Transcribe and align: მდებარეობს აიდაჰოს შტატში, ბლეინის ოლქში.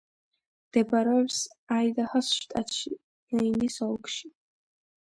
მდებარეობს 0.69 1.37
აიდაჰოს 1.77 2.33
შტატში, 2.39 2.97
ბლეინის 2.99 3.81
ოლქში. 3.91 4.35